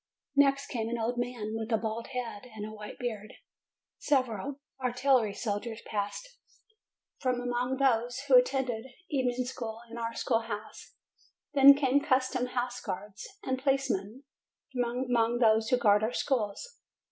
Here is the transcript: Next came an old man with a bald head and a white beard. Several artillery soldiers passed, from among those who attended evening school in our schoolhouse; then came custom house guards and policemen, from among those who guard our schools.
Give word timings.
Next 0.35 0.65
came 0.65 0.89
an 0.89 0.97
old 0.97 1.19
man 1.19 1.53
with 1.55 1.71
a 1.71 1.77
bald 1.77 2.07
head 2.07 2.49
and 2.55 2.65
a 2.65 2.71
white 2.71 2.97
beard. 2.97 3.35
Several 3.99 4.59
artillery 4.83 5.35
soldiers 5.35 5.83
passed, 5.85 6.39
from 7.19 7.39
among 7.39 7.77
those 7.77 8.21
who 8.21 8.33
attended 8.33 8.87
evening 9.11 9.45
school 9.45 9.79
in 9.91 9.99
our 9.99 10.15
schoolhouse; 10.15 10.95
then 11.53 11.75
came 11.75 11.99
custom 12.01 12.47
house 12.47 12.81
guards 12.81 13.27
and 13.43 13.61
policemen, 13.61 14.23
from 14.73 15.05
among 15.07 15.37
those 15.37 15.69
who 15.69 15.77
guard 15.77 16.01
our 16.01 16.13
schools. 16.13 16.79